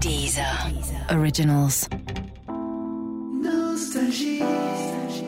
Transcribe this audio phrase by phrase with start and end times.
[0.00, 0.44] Deezer.
[1.10, 1.88] Originals.
[3.42, 4.42] Nostalgie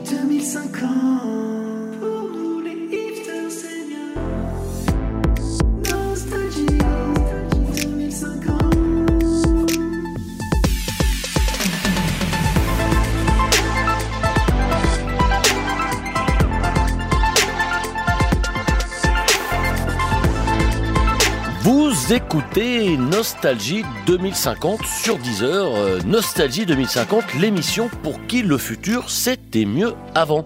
[0.05, 1.70] 2050
[22.13, 25.75] écoutez Nostalgie 2050 sur Deezer.
[25.77, 30.45] Euh, Nostalgie 2050, l'émission pour qui le futur c'était mieux avant.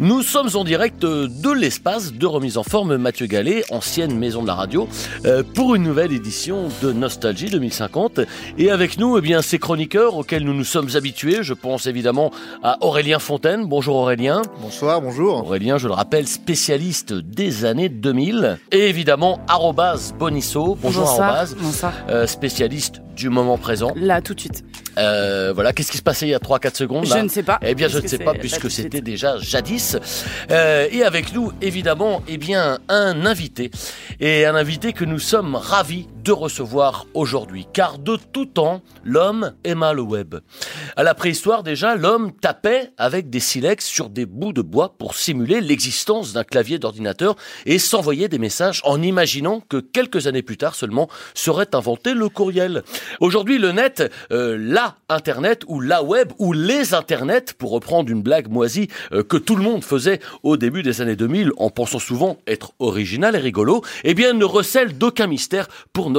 [0.00, 4.42] Nous sommes en direct euh, de l'espace de remise en forme Mathieu Gallet, ancienne maison
[4.42, 4.86] de la radio,
[5.24, 8.20] euh, pour une nouvelle édition de Nostalgie 2050.
[8.58, 11.38] Et avec nous, eh bien, ces chroniqueurs auxquels nous nous sommes habitués.
[11.42, 13.66] Je pense évidemment à Aurélien Fontaine.
[13.66, 14.42] Bonjour Aurélien.
[14.60, 15.38] Bonsoir, bonjour.
[15.44, 18.58] Aurélien, je le rappelle, spécialiste des années 2000.
[18.72, 19.40] Et évidemment,
[20.18, 20.76] Bonisso.
[20.80, 21.28] Bonjour Bonsoir.
[21.28, 21.56] arrobase.
[21.60, 21.92] Bonsoir.
[22.08, 23.92] Euh, spécialiste du moment présent.
[23.96, 24.64] Là, tout de suite.
[24.96, 27.42] Euh, voilà, qu'est-ce qui se passait il y a 3-4 secondes là Je ne sais
[27.42, 27.58] pas.
[27.62, 29.96] Eh bien, je ne sais pas puisque c'était déjà jadis.
[30.50, 33.70] Euh, et avec nous, évidemment, eh bien, un invité.
[34.20, 37.66] Et un invité que nous sommes ravis de recevoir aujourd'hui.
[37.72, 40.34] Car de tout temps, l'homme aima le web.
[40.94, 45.14] À la préhistoire, déjà, l'homme tapait avec des silex sur des bouts de bois pour
[45.14, 50.58] simuler l'existence d'un clavier d'ordinateur et s'envoyer des messages en imaginant que quelques années plus
[50.58, 52.82] tard seulement serait inventé le courriel.
[53.20, 58.20] Aujourd'hui, le net, euh, la Internet ou la web ou les Internets, pour reprendre une
[58.20, 61.98] blague moisie euh, que tout le monde faisait au début des années 2000 en pensant
[61.98, 66.17] souvent être original et rigolo, eh bien ne recèle d'aucun mystère pour notre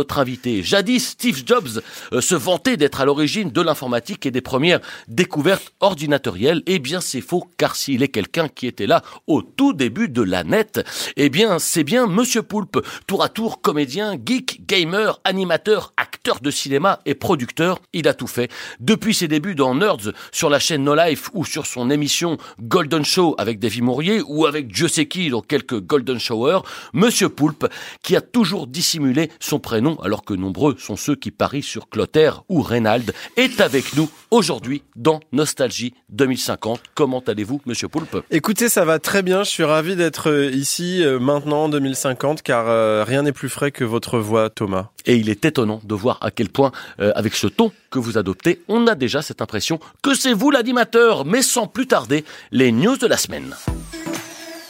[0.61, 1.81] Jadis, Steve Jobs
[2.13, 6.63] euh, se vantait d'être à l'origine de l'informatique et des premières découvertes ordinatorielles.
[6.65, 10.21] Eh bien c'est faux, car s'il est quelqu'un qui était là au tout début de
[10.21, 15.93] la net, eh bien c'est bien Monsieur Poulpe, tour à tour comédien, geek, gamer, animateur,
[15.97, 18.51] acteur de cinéma et producteur, il a tout fait.
[18.79, 23.05] Depuis ses débuts dans Nerds sur la chaîne No Life ou sur son émission Golden
[23.05, 26.59] Show avec Davy Mourier ou avec Dieu sait qui dans quelques Golden Shower,
[26.93, 27.67] Monsieur Poulpe,
[28.03, 32.43] qui a toujours dissimulé son prénom alors que nombreux sont ceux qui parient sur Clotaire
[32.49, 36.81] ou Reynald, est avec nous aujourd'hui dans Nostalgie 2050.
[36.95, 38.17] Comment allez-vous, Monsieur Poulpe?
[38.31, 39.43] Écoutez, ça va très bien.
[39.43, 43.49] Je suis ravi d'être euh, ici euh, maintenant en 2050 car euh, rien n'est plus
[43.49, 44.89] frais que votre voix, Thomas.
[45.05, 48.17] Et il est étonnant de voir à quel point, euh, avec ce ton que vous
[48.17, 51.25] adoptez, on a déjà cette impression que c'est vous l'animateur.
[51.25, 53.55] Mais sans plus tarder, les news de la semaine.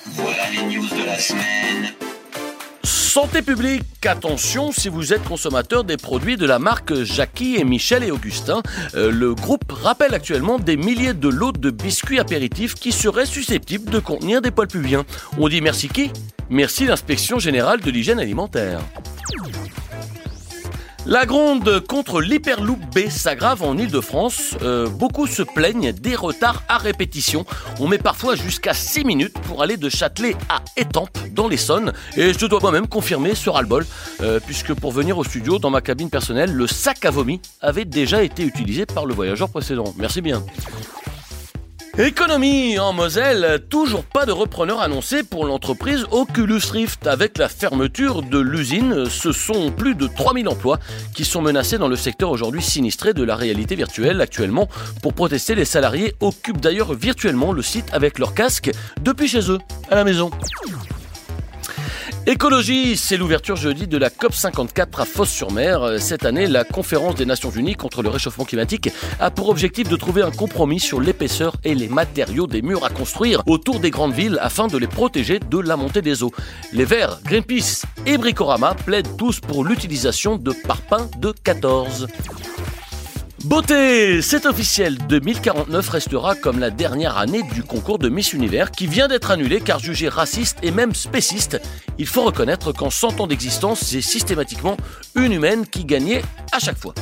[0.06, 1.99] Voilà les news de la semaine.
[3.10, 8.04] Santé publique, attention si vous êtes consommateur des produits de la marque Jackie et Michel
[8.04, 8.62] et Augustin.
[8.94, 13.90] Euh, le groupe rappelle actuellement des milliers de lots de biscuits apéritifs qui seraient susceptibles
[13.90, 15.06] de contenir des poils pubiens.
[15.40, 16.12] On dit merci qui?
[16.52, 18.80] Merci l'inspection générale de l'hygiène alimentaire.
[21.10, 24.56] La gronde contre l'Hyperloop B s'aggrave en Ile-de-France.
[24.62, 27.48] Euh, beaucoup se plaignent des retards à répétition.
[27.80, 31.94] On met parfois jusqu'à 6 minutes pour aller de Châtelet à Étampes, dans l'Essonne.
[32.16, 33.88] Et je dois moi-même confirmer ce ras-le-bol,
[34.22, 37.86] euh, puisque pour venir au studio, dans ma cabine personnelle, le sac à vomi avait
[37.86, 39.96] déjà été utilisé par le voyageur précédent.
[39.98, 40.44] Merci bien.
[42.00, 47.06] Économie en Moselle, toujours pas de repreneur annoncé pour l'entreprise Oculus Rift.
[47.08, 50.80] Avec la fermeture de l'usine, ce sont plus de 3000 emplois
[51.14, 54.22] qui sont menacés dans le secteur aujourd'hui sinistré de la réalité virtuelle.
[54.22, 54.70] Actuellement,
[55.02, 58.72] pour protester, les salariés occupent d'ailleurs virtuellement le site avec leur casque
[59.02, 59.60] depuis chez eux,
[59.92, 60.32] à la maison.
[62.28, 66.00] Écologie, c'est l'ouverture jeudi de la COP54 à Fos-sur-Mer.
[66.00, 69.96] Cette année, la conférence des Nations Unies contre le réchauffement climatique a pour objectif de
[69.96, 74.14] trouver un compromis sur l'épaisseur et les matériaux des murs à construire autour des grandes
[74.14, 76.32] villes afin de les protéger de la montée des eaux.
[76.74, 82.08] Les Verts, Greenpeace et Bricorama plaident tous pour l'utilisation de parpaings de 14.
[83.46, 88.86] Beauté, c'est officiel, 2049 restera comme la dernière année du concours de Miss Univers qui
[88.86, 91.62] vient d'être annulé car jugé raciste et même spéciste.
[91.98, 94.76] Il faut reconnaître qu'en 100 ans d'existence, c'est systématiquement
[95.16, 96.22] une humaine qui gagnait
[96.52, 96.94] à chaque fois.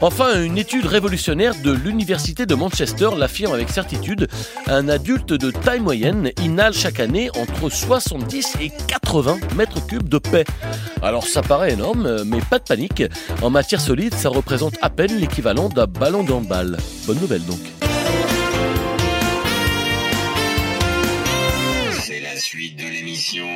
[0.00, 4.28] Enfin, une étude révolutionnaire de l'Université de Manchester l'affirme avec certitude.
[4.66, 10.18] Un adulte de taille moyenne inhale chaque année entre 70 et 80 mètres cubes de
[10.18, 10.44] paix.
[11.02, 13.02] Alors ça paraît énorme, mais pas de panique.
[13.42, 16.76] En matière solide, ça représente à peine l'équivalent d'un ballon de handball.
[17.06, 17.60] Bonne nouvelle donc.
[22.00, 23.46] C'est la suite de l'émission.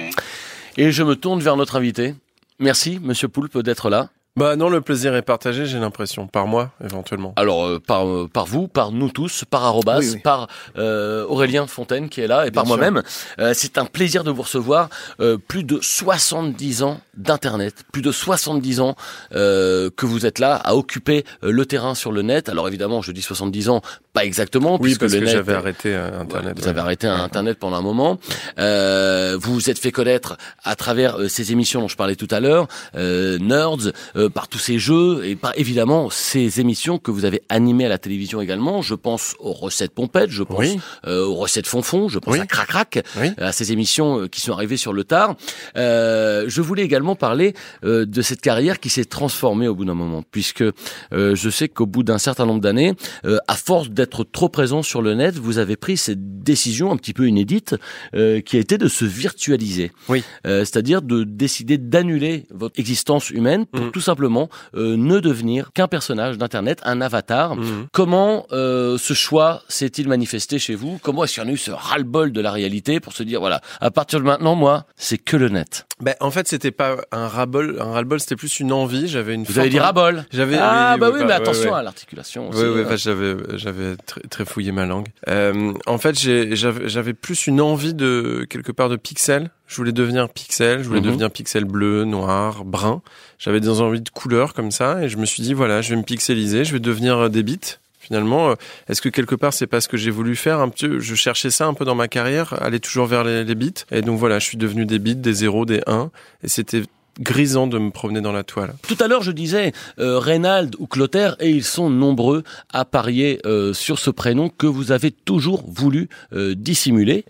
[0.77, 2.15] Et je me tourne vers notre invité.
[2.59, 4.11] Merci, monsieur Poulpe, d'être là.
[4.35, 7.35] Bah non, le plaisir est partagé, j'ai l'impression, par moi, éventuellement.
[7.37, 10.21] Alors euh, par euh, par vous, par nous tous, par Arrobas, Oui, oui.
[10.21, 10.47] par
[10.79, 13.03] euh, Aurélien Fontaine qui est là et par moi-même.
[13.39, 14.89] Euh, c'est un plaisir de vous recevoir.
[15.21, 18.97] Euh, plus de 70 ans d'internet, plus de 70 ans
[19.35, 22.49] euh, que vous êtes là à occuper euh, le terrain sur le net.
[22.49, 23.83] Alors évidemment, je dis 70 ans,
[24.13, 26.59] pas exactement, Oui, puisque parce le que j'avais arrêté euh, Internet.
[26.61, 28.19] vous avez arrêté Internet pendant un moment.
[28.59, 32.29] Euh, vous vous êtes fait connaître à travers euh, ces émissions dont je parlais tout
[32.31, 37.11] à l'heure, euh, Nerds, euh, par tous ces jeux et par évidemment ces émissions que
[37.11, 38.83] vous avez animées à la télévision également.
[38.83, 40.79] Je pense aux recettes pompettes, je pense Oui.
[41.07, 42.41] aux recettes fonfon, je pense Oui.
[42.41, 43.31] à Crac Crac, Oui.
[43.39, 45.37] à ces émissions qui sont arrivées sur le tard.
[45.79, 50.23] Euh, je voulais également parler de cette carrière qui s'est transformée au bout d'un moment,
[50.31, 50.65] puisque
[51.13, 52.93] je sais qu'au bout d'un certain nombre d'années,
[53.25, 56.97] euh, à force d'être trop présent sur le net, vous avez pris cette décision un
[56.97, 57.77] petit peu inédite,
[58.15, 59.93] euh, qui a été de se virtualiser.
[60.09, 60.25] Oui.
[60.47, 63.91] Euh, C'est-à-dire de décider d'annuler votre existence humaine pour Mhm.
[63.93, 67.57] tout simplement euh, ne devenir qu'un personnage d'internet, un avatar.
[67.57, 67.87] Mhm.
[67.93, 70.99] Comment ce choix s'est-il manifesté chez vous?
[71.03, 73.41] Comment est-ce qu'il y en a eu ce ras-le-bol de la réalité pour se dire
[73.41, 75.87] voilà, à partir de maintenant, moi, c'est que le net?
[76.01, 79.07] Ben, en fait, c'était pas un ras-bol, un ras-le-bol, c'était plus une envie.
[79.09, 79.45] J'avais une.
[79.45, 80.57] Vous avez dit ras-bol J'avais.
[80.59, 81.79] Ah oui, bah oui, oui, bah, mais attention ouais.
[81.79, 82.51] à l'articulation.
[82.53, 82.85] Oui, oui, hein.
[82.87, 85.09] enfin, j'avais, j'avais très, très fouillé ma langue.
[85.29, 89.51] Euh, en fait, j'avais plus une envie de quelque part de pixel.
[89.67, 90.83] Je voulais devenir pixel.
[90.83, 91.07] Je voulais Mhm.
[91.07, 93.03] devenir pixel bleu, noir, brun.
[93.39, 95.97] J'avais des envies de couleurs comme ça, et je me suis dit voilà, je vais
[95.97, 96.65] me pixeliser.
[96.65, 97.59] Je vais devenir euh, des bits.
[97.99, 98.55] Finalement, euh,
[98.89, 101.51] est-ce que quelque part c'est pas ce que j'ai voulu faire un petit Je cherchais
[101.51, 103.73] ça un peu dans ma carrière, aller toujours vers les, les bits.
[103.93, 106.11] Et donc voilà, je suis devenu des bits, des zéros, des 1
[106.43, 106.83] et c'était
[107.21, 108.75] grisant de me promener dans la toile.
[108.87, 112.43] Tout à l'heure, je disais euh, Reynald ou Clotaire, et ils sont nombreux
[112.73, 117.25] à parier euh, sur ce prénom que vous avez toujours voulu euh, dissimuler.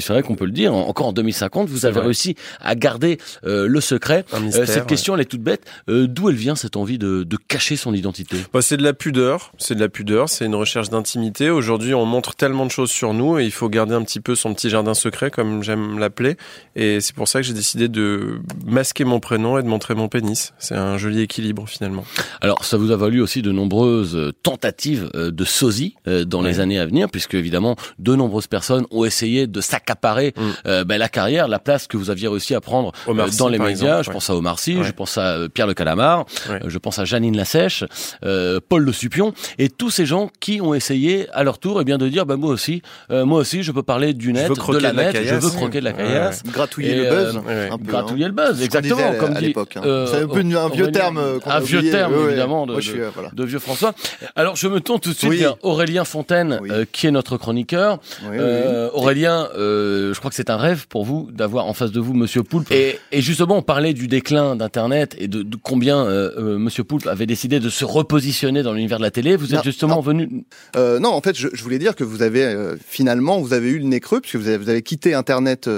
[0.00, 0.74] C'est vrai qu'on peut le dire.
[0.74, 4.24] en- Encore en 2050, vous avez réussi à garder euh, le secret.
[4.34, 4.66] Euh, mystère.
[4.68, 4.86] cette ouais.
[4.86, 5.62] question, elle est toute bête.
[5.88, 8.36] Euh, D'où elle vient cette envie de, de cacher son identité?
[8.52, 11.48] Bah, c'est de la pudeur, c'est de la pudeur, c'est une recherche d'intimité.
[11.50, 14.34] Aujourd'hui, on montre tellement de choses sur nous et il faut garder un petit peu
[14.34, 16.36] son petit jardin secret, comme j'aime l'appeler.
[16.76, 20.08] Et c'est pour ça que j'ai décidé de masquer mon prénom et de montrer mon
[20.08, 20.52] pénis.
[20.58, 22.04] C'est un joli équilibre finalement.
[22.42, 26.42] Alors, ça vous a valu aussi de nombreuses euh, tentatives euh, de sosie euh, dans
[26.42, 30.40] les années à venir, puisque évidemment, de nombreuses personnes ont essayé de s'accaparer Mm.
[30.66, 33.38] euh, ben, la carrière, la place que vous aviez réussi à prendre Omar euh, Sy,
[33.38, 33.70] dans les médias.
[34.00, 34.14] exemple, je ouais.
[34.14, 34.84] pense à Omar Sy, Ouais.
[34.84, 36.60] je pense à Pierre Le Calamar, Ouais.
[36.66, 37.84] je pense à Janine Lassèche,
[38.24, 41.84] euh, Paul Le Supion, et tous ces gens qui ont essayé à leur tour, eh
[41.84, 44.78] bien, de dire, bah, moi aussi, euh, moi aussi, je peux parler du net, de
[44.78, 46.42] la net, je veux croquer de la Ouais, caillasse.
[46.44, 47.36] Gratouiller Et, le buzz.
[47.36, 47.70] euh, ouais.
[47.70, 48.28] un peu, Gratouiller hein.
[48.28, 49.82] le buzz, exactement, comme à l'époque, hein.
[49.84, 51.18] euh, C'est un peu un vieux terme.
[51.46, 51.90] un vieux oublié.
[51.92, 53.30] terme, Ouais, évidemment, de- Moi, je suis, voilà.
[53.32, 53.94] de vieux François.
[54.36, 55.38] Alors je me tourne tout de suite Oui.
[55.38, 56.68] vers Aurélien Fontaine, Oui.
[56.70, 57.98] euh, qui est notre chroniqueur.
[58.24, 62.00] Oui, Euh, Aurélien, je crois que c'est un rêve pour vous d'avoir en face de
[62.00, 62.70] vous Monsieur Poulpe.
[62.70, 66.04] Et, et justement, on parlait du déclin d'Internet et de, de combien
[66.38, 69.36] Monsieur Poulpe avait décidé de se repositionner dans l'univers de la télé.
[69.36, 70.00] Vous êtes Non, justement non.
[70.02, 70.44] venu.
[70.76, 72.54] Non, en fait, je, je voulais dire que vous avez
[72.86, 75.68] finalement, vous avez eu le nez creux puisque vous avez, vous avez quitté Internet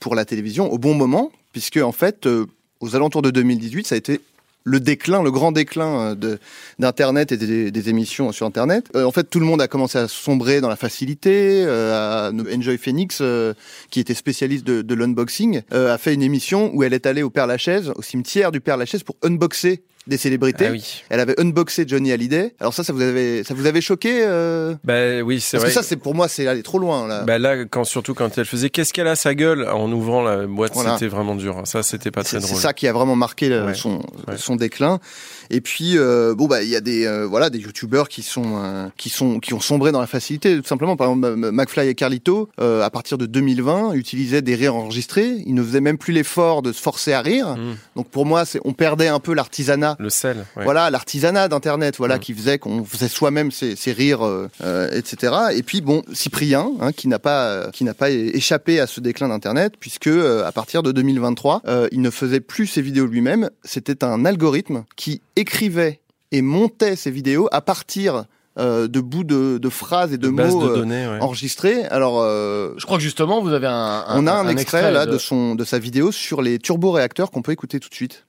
[0.00, 2.46] pour la télévision au bon moment, puisque en fait, euh,
[2.82, 4.20] aux alentours de 2018, ça a été
[4.64, 6.36] le déclin, le grand déclin euh,
[6.78, 8.86] d'Internet et des, émissions sur Internet.
[8.94, 11.64] Euh, en fait, tout le monde a commencé à sombrer dans la facilité.
[11.66, 13.54] Euh, Enjoy Phoenix, euh,
[13.90, 17.30] qui était spécialiste de, de l'unboxing, a fait une émission où elle est allée au
[17.30, 20.66] Père Lachaise, au cimetière du Père Lachaise, pour unboxer des célébrités.
[20.68, 21.04] Ah oui.
[21.10, 22.54] Elle avait unboxé Johnny Hallyday.
[22.60, 25.70] Alors ça, ça vous avait, ça vous avait choqué euh Bah oui, c'est Parce vrai.
[25.70, 27.22] que ça, c'est pour moi, c'est aller trop loin là.
[27.22, 30.46] Bah là, quand surtout quand elle faisait qu'est-ce qu'elle a sa gueule en ouvrant la
[30.46, 30.94] boîte, Voilà.
[30.94, 31.62] c'était vraiment dur.
[31.64, 32.60] Ça, c'était pas très c'est c'est drôle.
[32.62, 33.74] ça qui a vraiment marqué le- Ouais.
[33.74, 34.36] son Ouais.
[34.36, 34.98] son déclin.
[35.50, 38.90] Et puis euh, bon bah il y a des euh, voilà des youtubeurs qui sont
[38.96, 40.96] qui sont qui ont sombré dans la facilité tout simplement.
[40.96, 45.42] Par exemple, McFly et Carlito à partir de 2020 utilisaient des rires enregistrés.
[45.46, 47.56] Ils ne faisaient même plus l'effort de se forcer à rire.
[47.56, 47.76] Mm.
[47.96, 50.44] Donc pour moi, c'est on perdait un peu l'artisanat Le sel.
[50.56, 50.64] ouais.
[50.64, 52.20] Voilà, l'artisanat d'Internet, voilà, Mm.
[52.20, 55.32] qui faisait qu'on faisait soi-même ses, ses rires, euh, euh, etc.
[55.54, 59.00] Et puis bon, Cyprien, hein, qui n'a pas, euh, qui n'a pas échappé à ce
[59.00, 63.06] déclin d'Internet, puisque euh, à partir de 2023, euh, il ne faisait plus ses vidéos
[63.06, 63.50] lui-même.
[63.64, 68.24] C'était un algorithme qui écrivait et montait ses vidéos à partir
[68.58, 71.06] euh, de bouts de, de phrases et de, mots de euh, données.
[71.08, 71.18] ouais.
[71.20, 71.84] enregistrés.
[71.86, 73.72] Alors, euh, Je crois que justement, vous avez un.
[74.06, 77.30] un- on a un, extrait, là de- de son, de sa vidéo sur les turboréacteurs
[77.30, 78.26] qu'on peut écouter tout de suite.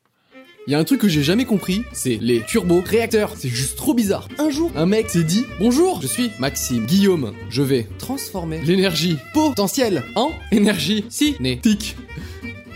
[0.65, 3.34] Il y a un truc que j'ai jamais compris, c'est les turbo-réacteurs.
[3.38, 4.29] C'est juste trop bizarre.
[4.39, 7.34] Un jour, un mec s'est dit Bonjour, je suis Maxime Guillaume.
[7.50, 11.98] Je vais transformer l'énergie potentielle en énergie cinétique.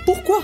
[0.05, 0.41] Pourquoi?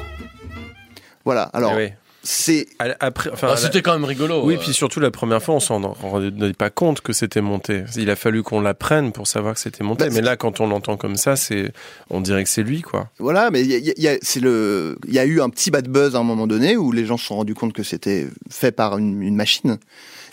[1.26, 1.44] Voilà.
[1.54, 1.90] Alors, Eh oui.
[2.24, 4.42] C'est À- Après, enfin, Bah, C'était quand même rigolo.
[4.46, 4.58] oui, euh.
[4.58, 7.84] puis surtout la première fois, on s'en rendait pas compte que c'était monté.
[7.98, 10.06] Il a fallu qu'on l'apprenne pour savoir que c'était monté.
[10.06, 11.74] Bah, Mais là, quand on l'entend comme ça, c'est,
[12.10, 13.10] on dirait que c'est lui, quoi.
[13.20, 15.88] Voilà, mais il y a, y c'est le, il y a eu un petit bad
[15.90, 18.72] buzz à un moment donné où les gens se sont rendus compte que c'était fait
[18.72, 19.78] par une, une machine.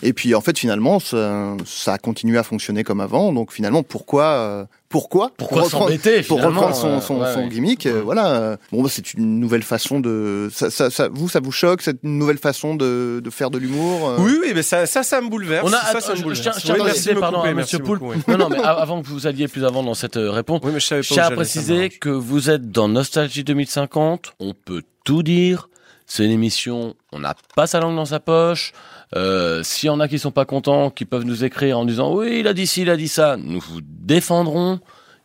[0.03, 3.31] Et puis en fait, finalement, ça, ça a continué à fonctionner comme avant.
[3.33, 7.49] Donc finalement, pourquoi, euh, pourquoi, Pourquoi s'embêter pour reprendre son, euh, son, ouais, son ouais.
[7.49, 8.57] gimmick, euh, voilà.
[8.71, 10.49] Bon, bah, c'est une nouvelle façon de.
[10.51, 14.09] Ça, ça, ça- vous, ça vous choque cette nouvelle façon de, de faire de l'humour
[14.09, 15.65] euh Oui, oui, mais ça, ça, ça me bouleverse.
[15.69, 16.41] On a, ça, ça me je- je bouleverse.
[16.41, 17.99] tiens, je tiens Oui, à merci préciser, de me pardon, couper, à merci Monsieur Poulpe.
[18.01, 18.23] beaucoup, oui.
[18.27, 20.85] Non, non, mais avant que vous alliez plus avant dans cette réponse, Oui, mais je
[20.87, 24.33] savais pas je tiens à préciser que vous êtes dans Nostalgie 2050.
[24.39, 25.67] On peut tout dire.
[26.13, 28.73] C'est une émission, on n'a pas sa langue dans sa poche.
[29.15, 32.13] Euh, S'il y en a qui sont pas contents, qui peuvent nous écrire en disant
[32.13, 34.81] oui, il a dit ci, il a dit ça, nous vous défendrons.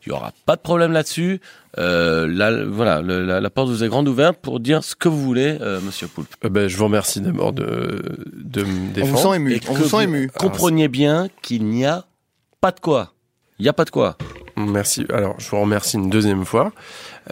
[0.06, 1.40] Il y aura pas de problème là-dessus.
[1.78, 5.08] Euh, là, voilà, le- la, la porte vous est grande ouverte pour dire ce que
[5.08, 6.28] vous voulez, euh, Monsieur Poulpe.
[6.44, 8.04] Euh, ben, je vous remercie d'abord de,
[8.36, 9.18] de me On vous défendre.
[9.32, 9.54] sent ému.
[9.54, 10.30] Et On que vous sent ému.
[10.38, 12.04] Compreniez bien qu'il n'y a
[12.60, 13.12] pas de quoi.
[13.58, 14.16] Il n'y a pas de quoi.
[14.56, 15.04] Merci.
[15.12, 16.70] Alors, je vous remercie une deuxième fois.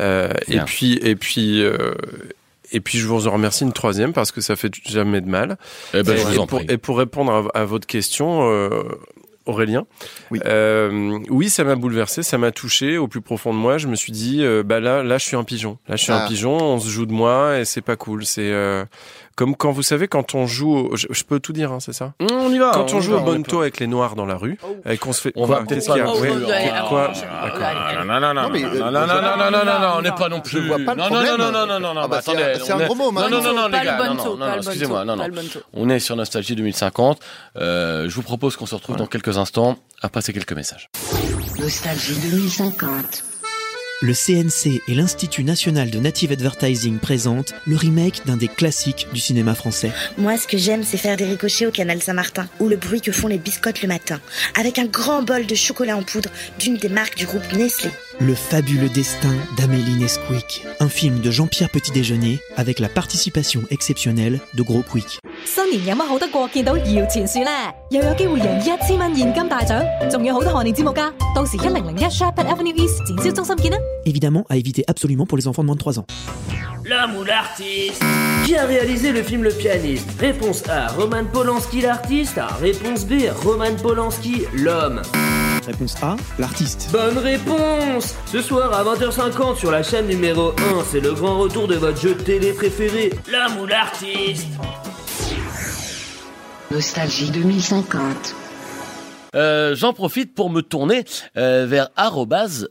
[0.00, 0.64] Euh, et Bien.
[0.64, 1.94] puis, et puis, euh,
[2.72, 5.56] et puis, je vous en remercie une troisième parce que ça fait jamais de mal.
[5.92, 6.66] Eh ben, et, je vous en pour, prie.
[6.72, 8.82] et pour répondre à, à votre question, euh,
[9.46, 9.86] Aurélien,
[10.30, 10.40] Oui.
[10.46, 13.76] euh, oui, ça m'a bouleversé, ça m'a touché au plus profond de moi.
[13.76, 15.76] Je me suis dit, euh, bah là, là, je suis un pigeon.
[15.86, 16.24] Là, je suis Ah.
[16.24, 16.56] un pigeon.
[16.56, 18.24] On se joue de moi et c'est pas cool.
[18.24, 18.84] C'est euh,
[19.36, 20.74] comme quand vous savez quand on joue.
[20.76, 22.12] au- je, je peux tout dire, hein, c'est ça.
[22.20, 22.70] On y va.
[22.74, 25.20] Quand on, joue au est bonto avec les noirs dans la rue, et qu'on se
[25.22, 25.32] fait.
[25.36, 27.12] On Quoi va peut-être Qu'est-ce qu'il y a Oh, oh, quoi-.
[28.04, 30.28] Non, non, non, Non, non, non, non, non, non, non, non, non, on n'est pas
[30.28, 30.66] non Je plus.
[30.68, 31.36] vois pas le non, non, problème.
[31.38, 33.54] non, non, non, non, non, Ah bah, attendez, c'est un gros mot, Non, non, non,
[33.54, 35.26] non, les le gars, non, non, non, excusez-moi, non, non.
[35.72, 37.18] On est sur Nostalgie 2050.
[37.56, 40.90] Euh, je vous propose qu'on se retrouve dans quelques instants après ces quelques messages.
[41.58, 43.24] Nostalgie 2050.
[44.04, 49.18] Le CNC et l'Institut national de native advertising présentent le remake d'un des classiques du
[49.18, 49.92] cinéma français.
[50.18, 53.12] Moi, ce que j'aime, c'est faire des ricochets au canal Saint-Martin, ou le bruit que
[53.12, 54.20] font les biscottes le matin,
[54.60, 57.88] avec un grand bol de chocolat en poudre d'une des marques du groupe Nestlé.
[58.19, 64.63] Le fabuleux destin d'Amélie Nesquik, un film de Jean-Pierre Petit-Déjeuner avec la participation exceptionnelle de
[64.63, 65.19] Gros Quick.
[65.45, 67.49] 新年有乜好得过见到摇钱树呢？
[67.89, 71.11] 又有机会赢一千蚊现金大奖，仲有好多贺年节目㗎。
[71.33, 73.77] 到时一零零一 Shepherd Avenue East 展销中心见啦！
[74.05, 76.05] Évidemment, à éviter absolument pour les enfants de moins de 3 ans.
[76.83, 78.01] L'homme ou l'artiste
[78.45, 82.39] Qui a réalisé le film Le Pianiste Réponse A, Roman Polanski l'artiste.
[82.59, 85.01] Réponse B, Roman Polanski l'homme.
[85.66, 86.90] Réponse A, l'artiste.
[86.92, 91.66] Bonne réponse Ce soir à 20h50 sur la chaîne numéro 1, c'est le grand retour
[91.68, 94.48] de votre jeu de télé préféré, L'homme ou l'artiste
[96.70, 98.43] Nostalgie 2050.
[99.34, 101.04] Euh, J'en profite pour me tourner
[101.36, 101.88] euh, vers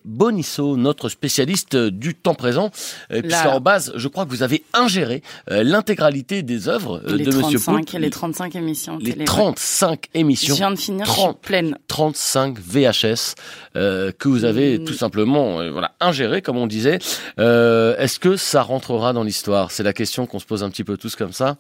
[0.06, 2.72] Bonisso, notre spécialiste euh, du temps présent.
[3.12, 3.36] Euh, puisque
[3.96, 8.02] je crois que vous avez ingéré euh, l'intégralité des œuvres de Monsieur 35, Poulpe.
[8.02, 9.20] les 35 émissions Les télé.
[9.22, 9.26] ouais.
[9.26, 10.54] 35 émissions.
[10.54, 11.42] Je viens de finir, je suis 30.
[11.42, 11.78] pleine.
[11.88, 13.36] 35 VHS
[13.76, 14.86] euh, que vous avez Mm.
[14.86, 17.00] tout simplement voilà ingéré comme on disait.
[17.40, 19.72] Euh, Est-ce que ça rentrera dans l'histoire?
[19.72, 21.58] C'est la question qu'on se pose un petit peu tous comme ça.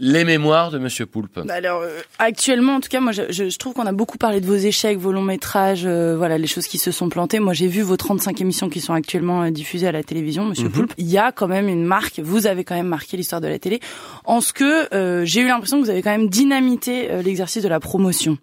[0.00, 1.40] Les mémoires de Monsieur Poulpe.
[1.44, 4.18] Bah Alors euh, actuellement, en tout cas, moi, je, je- je trouve qu'on a beaucoup
[4.18, 7.40] parlé de vos échecs, vos longs métrages, euh, voilà, les choses qui se sont plantées.
[7.40, 10.66] Moi, j'ai vu vos 35 émissions qui sont actuellement euh, diffusées à la télévision, Monsieur
[10.66, 10.72] Mhm.
[10.72, 10.92] Poulpe.
[10.98, 12.20] Il y a quand même une marque.
[12.20, 13.80] Vous avez quand même marqué l'histoire de la télé,
[14.24, 17.62] en ce que euh, j'ai eu l'impression que vous avez quand même dynamité euh, l'exercice
[17.62, 18.38] de la promotion.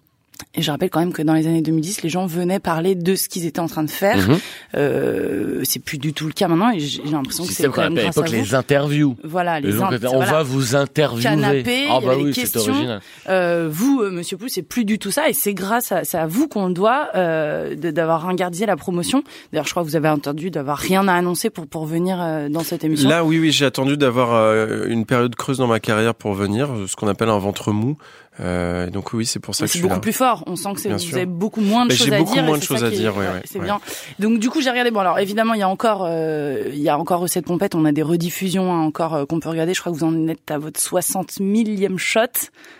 [0.57, 3.15] Et je rappelle quand même que dans les années 2010, les gens venaient parler de
[3.15, 4.17] ce qu'ils étaient en train de faire.
[4.17, 4.37] Mhm.
[4.75, 7.93] Euh, c'est plus du tout le cas maintenant, et j'ai l'impression que c'est quand même
[7.95, 8.43] grâce à l'époque vous.
[8.43, 9.17] les interviews.
[9.23, 10.31] Voilà, les Les on voilà.
[10.31, 11.23] va vous interviewer.
[11.23, 12.71] Canapé, ah il y bah oui, c'est questions.
[12.71, 13.01] original.
[13.29, 16.17] Euh, vous, euh, Monsieur Pou, c'est plus du tout ça, et c'est grâce à, c'est
[16.17, 19.23] à vous qu'on le doit euh, d'avoir ringardisé la promotion.
[19.51, 22.49] D'ailleurs, je crois que vous avez entendu d'avoir rien à annoncer pour pour venir euh,
[22.49, 23.09] dans cette émission.
[23.09, 26.69] Là, oui, oui, j'ai attendu d'avoir euh, une période creuse dans ma carrière pour venir,
[26.87, 27.97] ce qu'on appelle un ventre mou.
[28.41, 29.99] Euh, donc oui, c'est pour ça Mais que c'est beaucoup là.
[30.01, 30.43] plus fort.
[30.47, 32.43] On sent que vous avez beaucoup moins de Mais choses j'ai à beaucoup dire.
[32.43, 33.65] et moins de c'est choses à qui est- dire, ouais, c'est ouais.
[33.65, 33.79] bien.
[34.19, 34.91] Donc du coup, j'ai regardé.
[34.91, 37.75] Bon, alors évidemment, il y a encore, euh, il y a encore cette pompette.
[37.75, 39.73] On a des rediffusions hein, encore euh, qu'on peut regarder.
[39.73, 42.19] Je crois que vous en êtes à votre 60 millième shot.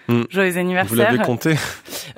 [0.10, 0.24] Hmm.
[0.30, 0.90] Joyeux anniversaire.
[0.90, 1.56] Vous l'avez compté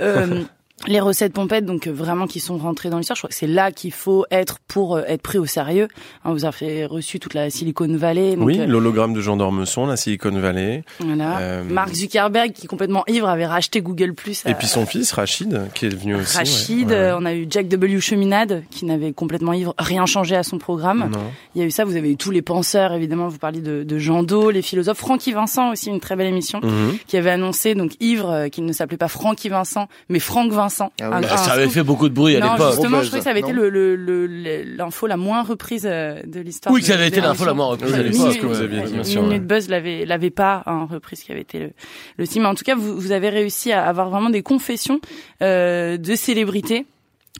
[0.01, 0.43] Euh,
[0.85, 3.15] les recettes pompettes, donc euh, vraiment qui sont rentrées dans l'histoire.
[3.15, 5.87] Je crois que c'est là qu'il faut être pour euh, être pris au sérieux.
[6.23, 8.35] Hein, vous avez reçu toute la Silicon Valley.
[8.35, 10.83] Donc, Oui, euh, l'hologramme de Jean d'Ormesson, la Silicon Valley.
[10.99, 11.39] voilà.
[11.39, 14.43] Euh, Mark Zuckerberg, qui complètement ivre, avait racheté Google Plus.
[14.45, 16.37] Et puis son fils, Rachid, qui est venu aussi.
[16.37, 17.13] Rachid, Ouais, ouais.
[17.17, 17.99] on a eu Jack W.
[17.99, 21.09] Cheminade, qui n'avait complètement ivre rien changé à son programme.
[21.11, 21.19] Non.
[21.55, 23.81] Il y a eu ça, vous avez eu tous les penseurs, évidemment, vous parliez de,
[23.83, 24.99] de Jean Do, les philosophes.
[24.99, 26.97] Francky Vincent aussi, une très belle émission, Mhm.
[27.07, 30.66] qui avait annoncé, donc ivre, qu'il ne s'appelait pas Francky Vincent, mais Franck Vincent.
[30.67, 30.91] Vincent.
[31.01, 31.15] Ah oui.
[31.15, 31.73] Un- Ah, un ça avait scoop.
[31.73, 32.71] fait beaucoup de bruit à l'époque.
[32.73, 35.43] justement, je crois que ça avait été non le- le- le- le- l'info la moins
[35.43, 36.73] reprise euh, de l'histoire.
[36.73, 38.19] Oui, que ça avait de été l'info la moins reprise à Oui, l'époque.
[38.31, 39.43] c'est ce que vous aviez dit, bien sûr, Minute.
[39.47, 41.71] Buzz l'avait l'avait pas en reprise qui avait été le,
[42.17, 42.45] le team.
[42.45, 44.99] En tout cas, vous, vous avez réussi à avoir vraiment des confessions
[45.41, 46.85] euh, de célébrités.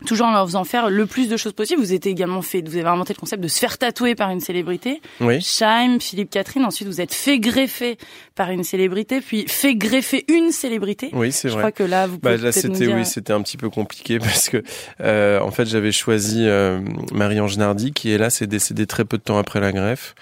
[0.05, 1.81] Toujours en leur faisant faire le plus de choses possible.
[1.81, 4.39] Vous étiez également fait, vous avez inventé le concept de se faire tatouer par une
[4.39, 5.01] célébrité.
[5.21, 5.41] Oui.
[5.41, 6.63] Chaim, Philippe Catherine.
[6.65, 7.97] Ensuite, vous êtes fait greffer
[8.35, 11.09] par une célébrité, puis fait greffer une célébrité.
[11.13, 11.61] Oui, c'est Je vrai.
[11.63, 12.95] crois que là, vous Bah, pouvez là, peut-être nous c'était dire.
[12.95, 14.61] oui, c'était un petit peu compliqué parce que
[15.01, 16.79] euh, en fait, j'avais choisi euh,
[17.13, 20.13] Marie-Ange Nardi qui est là, s'est décédée très peu de temps après la greffe.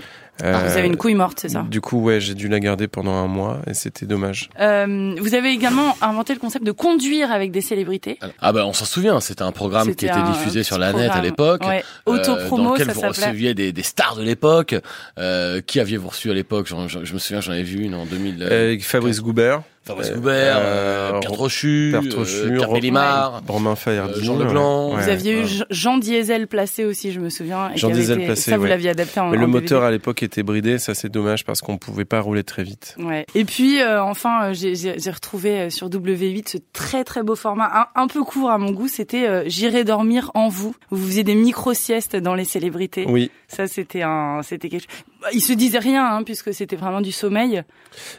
[0.44, 2.60] Ah, vous Euh, avez une couille morte, c'est ça Du coup, ouais, j'ai dû la
[2.60, 4.50] garder pendant un mois et c'était dommage.
[4.60, 8.20] Euh, vous avez également inventé le concept de conduire avec des célébrités.
[8.42, 11.22] Ah bah on s'en souvient, c'était un programme qui était diffusé sur la net à
[11.22, 11.66] l'époque.
[11.66, 11.84] Ouais.
[12.08, 13.26] euh, Autopromo, dans lequel ça vous s'appelait.
[13.28, 14.76] receviez des, des stars de l'époque.
[15.20, 16.68] Euh, qui aviez-vous reçu à l'époque?
[16.68, 18.44] J'en- j'en- Je me souviens, j'en avais vu une en 2000.
[18.44, 22.70] euh, Avec Fabrice Goubert, Fabrice Goubert, euh, euh, Pierre Trochu, Pierre euh, Trochu, Pierre.
[22.70, 23.76] Romain
[24.10, 24.96] Euh, Jean Leblanc.
[24.96, 25.04] ouais.
[25.04, 25.46] Vous aviez eu ouais.
[25.46, 27.70] Jean- Jean Diesel placé aussi, je me souviens.
[27.76, 28.70] Jean Diesel été- placé, Ça, vous ouais.
[28.70, 29.86] l'aviez adapté en Mais le en moteur DVD.
[29.88, 32.96] à l'époque était bridé, ça c'est dommage parce qu'on pouvait pas rouler très vite.
[33.00, 33.26] Ouais.
[33.36, 34.76] Et puis euh, enfin, j'ai-
[35.12, 38.88] retrouvé sur W8 ce très très beau format, un, un peu court à mon goût.
[38.88, 40.76] C'était euh, J'irai dormir en vous.
[40.90, 43.06] Vous faisiez des micro siestes dans les célébrités.
[43.08, 43.30] Oui.
[43.48, 45.00] Ça c'était un, c'était quelque chose.
[45.22, 47.64] Bah, Il se disait rien hein, puisque c'était vraiment du sommeil.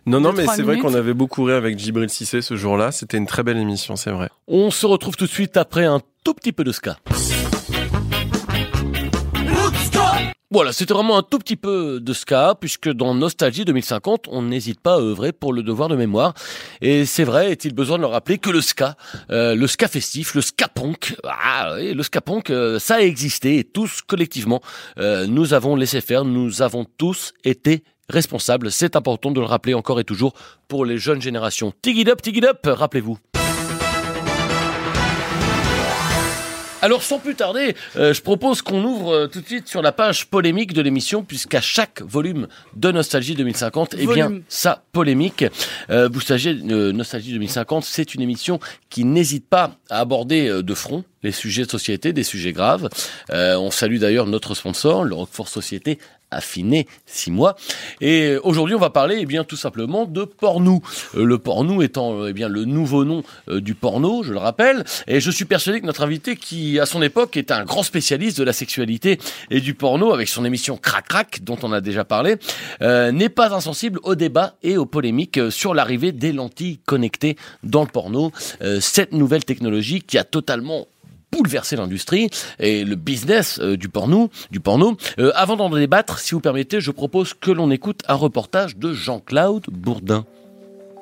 [0.06, 2.92] Non, non, mais c'est vrai qu'on avait beaucoup avec Djibril Cissé ce jour-là.
[2.92, 4.28] C'était une très belle émission, c'est vrai.
[4.46, 6.96] On se retrouve tout de suite après un tout petit peu de ska.
[10.52, 14.80] Voilà, c'était vraiment un tout petit peu de ska, puisque dans Nostalgie 2050, on n'hésite
[14.80, 16.34] pas à œuvrer pour le devoir de mémoire.
[16.80, 18.94] Et c'est vrai, est-il besoin de le rappeler que le ska,
[19.30, 23.58] euh, le ska festif, le ska punk, ah, le ska punk, euh, ça a existé,
[23.58, 24.62] et tous collectivement,
[24.98, 28.70] euh, nous avons laissé faire, nous avons tous été responsables.
[28.70, 30.34] C'est important de le rappeler encore et toujours
[30.68, 31.72] pour les jeunes générations.
[31.82, 33.18] Tig it up, tig it up, rappelez-vous.
[36.82, 39.92] Alors sans plus tarder, euh, je propose qu'on ouvre euh, tout de suite sur la
[39.92, 45.44] page polémique de l'émission, puisqu'à chaque volume de Nostalgie 2050, eh bien, ça polémique.
[45.90, 48.60] Euh, vous savez, Nostalgie 2050, c'est une émission
[48.90, 52.88] qui n'hésite pas à aborder de front les sujets de société, des sujets graves.
[53.30, 55.98] On salue d'ailleurs notre sponsor, le Roquefort Société,
[56.30, 57.56] affiné six mois.
[58.00, 60.82] Et aujourd'hui, on va parler, eh bien, tout simplement de porno.
[61.14, 64.38] Euh, le porno étant, euh, eh bien, le nouveau nom euh, du porno, je le
[64.38, 64.84] rappelle.
[65.06, 68.38] Et je suis persuadé que notre invité, qui à son époque était un grand spécialiste
[68.38, 69.18] de la sexualité
[69.50, 72.36] et du porno, avec son émission Crac Crac, dont on a déjà parlé,
[72.80, 77.88] n'est pas insensible au débat et aux polémiques sur l'arrivée des lentilles connectées dans le
[77.88, 78.32] porno.
[78.80, 80.86] Cette nouvelle technologie qui a totalement
[81.36, 84.30] bouleverser l'industrie et le business euh, du porno.
[84.50, 84.96] Du porno.
[85.18, 88.92] Euh, avant d'en débattre, si vous permettez, je propose que l'on écoute un reportage de
[88.92, 90.24] Jean-Claude Bourdin.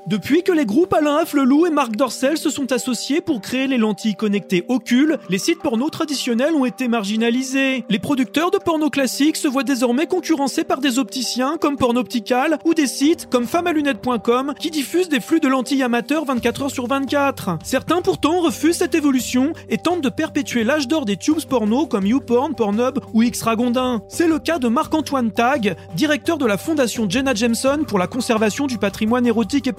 [0.06, 3.78] Depuis que les groupes Alain Afflelou et Marc Dorcel se sont associés pour créer les
[3.78, 7.86] lentilles connectées Ocul, les sites porno traditionnels ont été marginalisés.
[7.88, 12.74] Les producteurs de porno classiques se voient désormais concurrencés par des opticiens comme Pornoptical ou
[12.74, 17.58] des sites comme famalunettes.com qui diffusent des flux de lentilles amateurs 24 heures sur 24.
[17.64, 22.06] Certains pourtant refusent cette évolution et tentent de perpétuer l'âge d'or des tubes porno comme
[22.06, 24.02] YouPorn, Pornhub ou X-Ragondin.
[24.08, 28.66] C'est le cas de Marc-Antoine Tag, directeur de la fondation Jenna Jameson pour la conservation
[28.66, 29.72] du patrimoine érotique et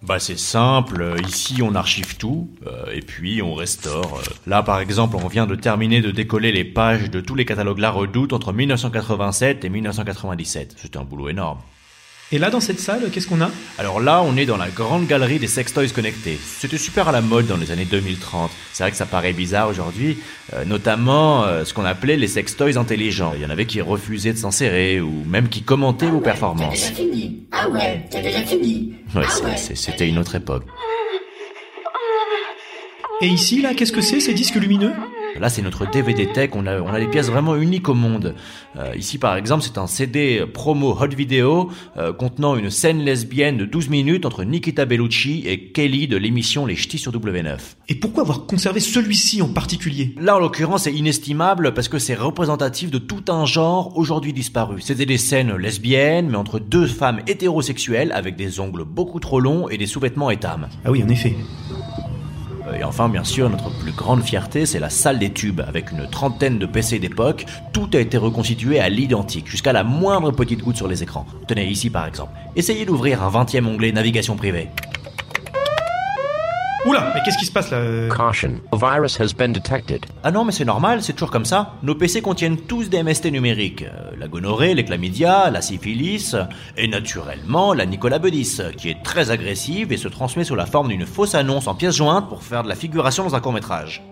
[0.00, 4.20] Bah c'est simple, ici on archive tout, euh, et puis on restaure.
[4.20, 7.44] Euh, Là par exemple on vient de terminer de décoller les pages de tous les
[7.44, 10.76] catalogues La Redoute entre 1987 et 1997.
[10.78, 11.58] C'était un boulot énorme.
[12.30, 13.50] Et là, dans cette salle, qu'est-ce qu'on a?
[13.78, 16.38] Alors là, on est dans la grande galerie des sextoys connectés.
[16.44, 18.50] C'était super à la mode dans les années 2030.
[18.74, 20.18] C'est vrai que ça paraît bizarre aujourd'hui,
[20.52, 23.32] euh, notamment euh, ce qu'on appelait les sextoys intelligents.
[23.34, 26.92] Il y en avait qui refusaient de s'insérer ou même qui commentaient vos performances.
[27.50, 28.92] Ah ouais, t'as déjà fini.
[29.14, 30.64] Ouais, c'est- c'est- c'était une autre époque.
[33.22, 34.92] Et ici, là, qu'est-ce que c'est, ces disques lumineux?
[35.38, 36.50] Là, c'est notre DVD Tech.
[36.54, 38.34] On a, on a des pièces vraiment uniques au monde.
[38.76, 43.56] Euh, ici, par exemple, c'est un CD promo hot vidéo euh, contenant une scène lesbienne
[43.56, 47.58] de 12 minutes entre Nikita Bellucci et Kelly de l'émission Les Ch'tis sur W9.
[47.88, 50.14] Et pourquoi avoir conservé celui-ci en particulier?
[50.20, 54.80] Là, en l'occurrence, c'est inestimable parce que c'est représentatif de tout un genre aujourd'hui disparu.
[54.80, 59.68] C'était des scènes lesbiennes, mais entre deux femmes hétérosexuelles avec des ongles beaucoup trop longs
[59.68, 60.68] et des sous-vêtements étames.
[60.84, 61.34] Ah oui, en effet.
[62.76, 65.60] Et enfin, bien sûr, notre plus grande fierté, c'est la salle des tubes.
[65.66, 70.30] Avec une trentaine de PC d'époque, tout a été reconstitué à l'identique, jusqu'à la moindre
[70.32, 71.26] petite goutte sur les écrans.
[71.46, 72.32] Tenez ici par exemple.
[72.56, 74.68] Essayez d'ouvrir un 20e onglet navigation privée.
[76.86, 80.06] Oula, mais qu'est-ce qui se passe là euh Caution, a virus has been detected.
[80.22, 81.74] Ah non, mais c'est normal, c'est toujours comme ça.
[81.82, 83.82] Nos PC contiennent tous des MST numériques.
[83.82, 86.36] Euh, la gonorrhée, les chlamydia, la syphilis,
[86.76, 90.88] et naturellement la Nicolas Bedis, qui est très agressive et se transmet sous la forme
[90.88, 94.02] d'une fausse annonce en pièces jointes pour faire de la figuration dans un court-métrage.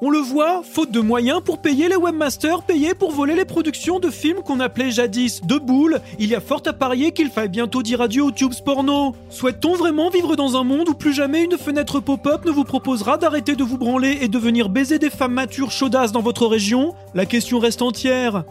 [0.00, 4.00] On le voit, faute de moyens pour payer les webmasters, payés pour voler les productions
[4.00, 7.48] de films qu'on appelait jadis de boules, il y a fort à parier qu'il faille
[7.48, 9.14] bientôt dire adieu aux tubes porno.
[9.30, 13.18] Souhaite-t-on vraiment vivre dans un monde où plus jamais une fenêtre pop-up ne vous proposera
[13.18, 16.94] d'arrêter de vous branler et de venir baiser des femmes matures chaudasses dans votre région?
[17.14, 18.44] La question reste entière.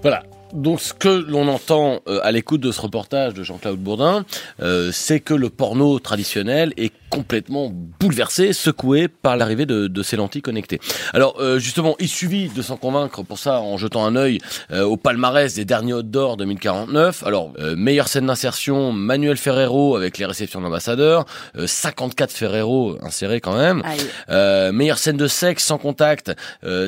[0.00, 0.22] Voilà.
[0.52, 4.24] Donc ce que l'on entend euh, à l'écoute de ce reportage de Jean-Claude Bourdin,
[4.60, 10.16] euh, c'est que le porno traditionnel est complètement bouleversé, secoué par l'arrivée de, de, ces
[10.16, 10.80] lentilles connectées.
[11.12, 14.38] Alors euh, justement, il suffit de s'en convaincre pour ça en jetant un œil
[14.70, 17.22] euh, au palmarès des derniers Hot d'Or 2049.
[17.26, 21.26] Alors euh, meilleure scène d'insertion, Manuel Ferrero avec les réceptions d'ambassadeurs,
[21.64, 23.82] 54 Ferrero insérés quand même.
[24.72, 26.32] meilleure scène de sexe sans contact,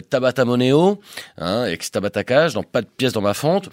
[0.08, 1.00] Tabata Moneo,
[1.36, 3.70] hein, ex Tabata Cage, dans pas de pièce dans ma fente.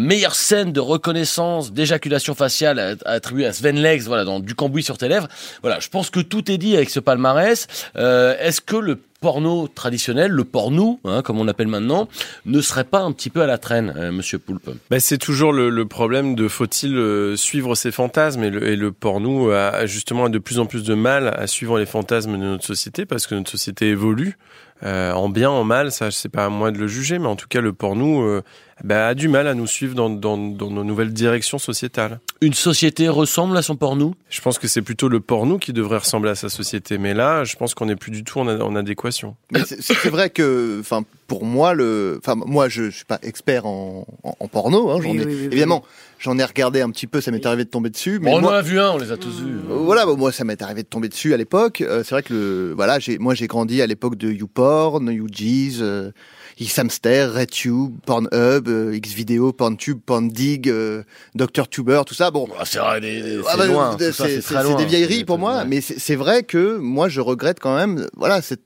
[0.00, 4.98] meilleure scène de reconnaissance d'éjaculation faciale attribuée à Sven Legs, voilà, dans du cambouis sur
[4.98, 5.28] tes lèvres.
[5.62, 7.66] Voilà, je pense que tout est dit avec ce palmarès.
[7.96, 12.08] Euh, Est-ce que le porno traditionnel, le porno, hein, comme on l'appelle maintenant,
[12.46, 14.70] ne serait pas un petit peu à la traîne, euh, Monsieur Poulpe?
[14.90, 18.92] Ben, C'est toujours le, problème de faut-il euh, suivre ses fantasmes et le, et le
[18.92, 22.64] porno a justement de plus en plus de mal à suivre les fantasmes de notre
[22.64, 24.38] société parce que notre société évolue.
[24.82, 27.36] Euh, en bien, en mal, ça, c'est pas à moi de le juger, mais en
[27.36, 28.42] tout cas, le porno euh,
[28.82, 32.20] bah, a du mal à nous suivre dans, dans, dans, nos nouvelles directions sociétales.
[32.40, 34.14] Une société ressemble à son porno?
[34.30, 37.44] Je pense que c'est plutôt le porno qui devrait ressembler à sa société, mais là,
[37.44, 39.36] je pense qu'on n'est plus du tout en, en adéquation.
[39.52, 43.64] Mais c'est vrai que, enfin, pour moi, le, enfin, moi, je, je suis pas expert
[43.64, 45.84] en, en, en porno, hein, j'en Oui, ai, oui, oui, évidemment,
[46.18, 48.18] j'en ai regardé un petit peu, ça m'est arrivé de tomber dessus.
[48.20, 49.58] Mais Bon, on moi- en a vu un, on les a tous vus.
[49.70, 51.82] Euh, Voilà, bah, moi ça m'est arrivé de tomber dessus à l'époque.
[51.82, 55.80] Euh, c'est vrai que le, voilà, j'ai, moi j'ai grandi à l'époque de YouPorn, YouJeez,
[55.82, 56.10] euh,
[56.60, 61.04] Xhamster, RedTube, Pornhub, euh, Xvideo, PornTube, PornDig, euh,
[61.36, 62.32] Dr Tuber, tout ça.
[62.32, 64.12] Bon, Ah, c'est vrai, ah c'est bah, loin, c'est,
[64.42, 68.06] c'est des vieilleries pour moi, mais c'est, c'est vrai que moi je regrette quand même.
[68.16, 68.60] Voilà, c'est-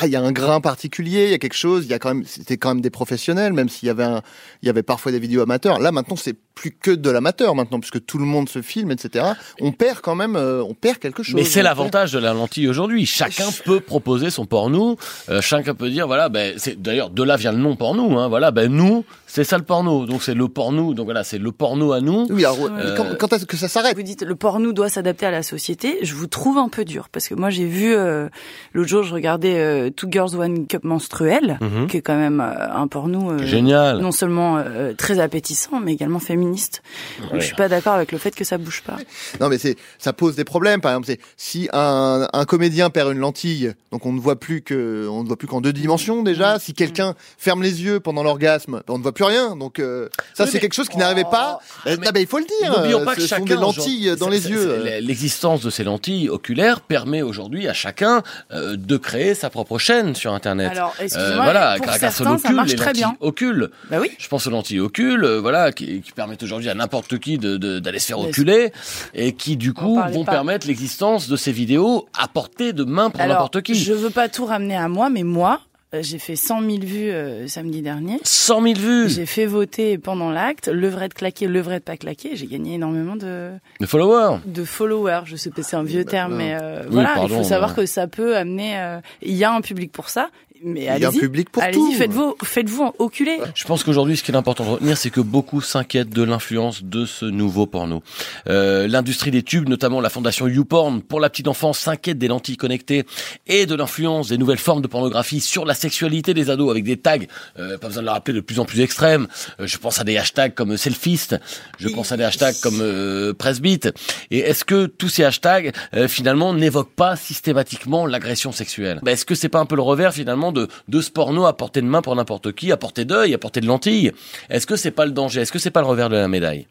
[0.00, 1.84] ah, il y a un grain particulier, il y a quelque chose.
[1.84, 4.22] Il y a quand même, c'était quand même des professionnels, même s'il y avait un,
[4.62, 5.78] il y avait parfois des vidéos amateurs.
[5.78, 9.24] Là maintenant, c'est plus que de l'amateur maintenant, puisque tout le monde se filme, etc.
[9.60, 11.34] On perd quand même, euh, on perd quelque chose.
[11.34, 13.06] Mais c'est l'avantage de la lentille aujourd'hui.
[13.06, 14.96] Chacun peut proposer son porno.
[15.28, 18.18] Euh, chacun peut dire voilà, ben c'est d'ailleurs de là vient le nom porno.
[18.18, 19.04] Hein, voilà, ben nous
[19.34, 20.06] c'est ça le porno.
[20.06, 20.94] Donc c'est le porno.
[20.94, 22.26] Donc voilà, c'est le porno à nous.
[22.30, 25.26] Oui, alors, Euh, quand, quand est-ce que ça s'arrête Vous dites le porno doit s'adapter
[25.26, 25.98] à la société.
[26.02, 28.28] Je vous trouve un peu dur parce que moi j'ai vu euh,
[28.72, 31.86] l'autre jour je regardais euh, Two Girls One Cup menstruel, Mhm.
[31.88, 33.98] qui est quand même euh, un porno euh, Génial.
[33.98, 36.82] non seulement euh, très appétissant mais également féministe.
[37.20, 37.40] Donc, Ouais.
[37.40, 38.96] je suis pas d'accord avec le fait que ça bouge pas.
[39.40, 40.80] Non, mais c'est, ça pose des problèmes.
[40.80, 44.62] Par exemple, c'est si un, un comédien perd une lentille, donc on ne voit plus
[44.62, 46.58] que, on ne voit plus qu'en deux dimensions déjà.
[46.60, 49.56] Si quelqu'un ferme les yeux pendant l'orgasme, on ne voit plus rien.
[49.56, 51.58] Donc euh, ça, Oui, c'est mais- quelque chose qui n'arrivait pas.
[51.86, 52.76] Euh, non, mais il faut le dire.
[52.76, 54.82] N'oublions euh, pas que chacun sont des lentilles genre, dans les yeux.
[55.00, 60.14] L'existence de ces lentilles oculaires permet aujourd'hui à chacun euh, de créer sa propre chaîne
[60.14, 60.68] sur Internet.
[60.68, 63.16] Euh, Alors, excusez-moi, voilà, pour grâce certains, aux ça marche les très lentilles bien.
[63.20, 63.70] Ocules.
[63.90, 64.10] Bah oui.
[64.18, 67.56] Je pense aux lentilles ocules, euh, voilà, qui, qui permettent aujourd'hui à n'importe qui de-
[67.56, 68.72] de- d'aller se faire oculer
[69.14, 70.32] et qui du coup vont pas.
[70.32, 73.74] permettre l'existence de ces vidéos à portée de main pour Alors, n'importe qui.
[73.74, 77.10] je veux pas tout ramener à moi, mais moi, euh, j'ai fait 100 000 vues
[77.10, 78.18] euh, samedi dernier.
[78.24, 81.84] 100 000 vues J'ai fait voter pendant l'acte, le vrai de claquer, le vrai de
[81.84, 82.36] pas claquer.
[82.36, 84.38] J'ai gagné énormément de, Le follower.
[84.46, 85.22] de followers.
[85.26, 87.70] Je sais pas, c'est un vieux terme, mais euh, Oui, voilà, pardon, il faut savoir
[87.70, 87.76] ouais.
[87.76, 88.78] que ça peut amener.
[88.78, 90.30] euh, Il y a un public pour ça,
[90.64, 91.20] mais Il y a un allez-y.
[91.20, 91.92] public pour allez-y, tout.
[91.92, 93.38] faites-vous, faites-vous oculer.
[93.54, 96.82] Je pense qu'aujourd'hui, ce qui est important de retenir, c'est que beaucoup s'inquiètent de l'influence
[96.82, 98.02] de ce nouveau porno.
[98.48, 102.56] Euh, L'industrie des tubes, notamment la fondation YouPorn pour la petite enfance, s'inquiète des lentilles
[102.56, 103.04] connectées
[103.46, 106.96] et de l'influence des nouvelles formes de pornographie sur la sexualité des ados avec des
[106.96, 107.18] tags,
[107.58, 109.26] euh, pas besoin de le rappeler, de plus en plus extrêmes.
[109.60, 111.36] Euh, je pense à des hashtags comme selfist,
[111.78, 113.92] je pense à des hashtags comme euh, pressbeat.
[114.30, 119.00] Et est-ce que tous ces hashtags, euh, finalement, n'évoquent pas systématiquement l'agression sexuelle?
[119.02, 121.54] Ben, Est-ce que c'est pas un peu le revers, finalement, de, de ce porno à
[121.54, 124.12] portée de main pour n'importe qui, à portée d'œil, à portée de lentilles
[124.48, 125.42] Est-ce que c'est pas le danger?
[125.42, 126.66] Est-ce que c'est pas le revers de la médaille?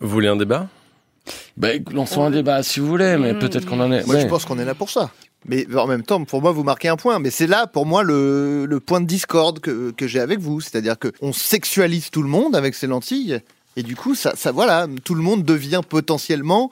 [0.00, 0.68] Vous voulez un débat?
[1.56, 4.06] Ben, lançons un débat si vous voulez, mais peut-être qu'on en est.
[4.06, 5.10] Moi, je pense qu'on est là pour ça.
[5.48, 7.18] Mais en même temps, pour moi, vous marquez un point.
[7.18, 10.60] Mais c'est là, pour moi, le, le point de discorde que, que j'ai avec vous.
[10.60, 13.40] C'est-à-dire que on sexualise tout le monde avec ces lentilles.
[13.76, 16.70] Et du coup, ça, ça voilà, tout le monde devient potentiellement